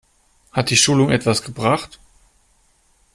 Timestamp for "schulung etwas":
0.77-1.43